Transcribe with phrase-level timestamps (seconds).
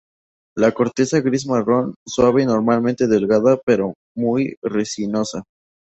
[0.55, 5.43] La corteza es gris-marrón, suave y normalmente delgada pero muy resinosa.